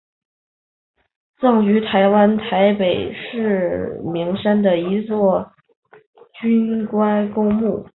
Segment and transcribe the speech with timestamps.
[1.39, 7.85] 葬于台湾台北市阳明山第一将级军官公墓